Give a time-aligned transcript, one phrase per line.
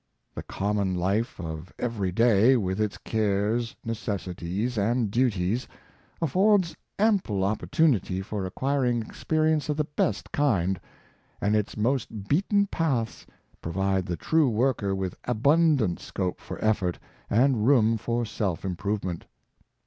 [0.33, 5.67] The common life of every day, with its cares, necessities and duties,
[6.19, 10.79] affords ample opportunity for acquiring experience of the best kind,
[11.39, 13.27] and its most beaten paths
[13.61, 16.97] provide the true worker with abundant scope for effort
[17.29, 19.25] and room for self improve ment.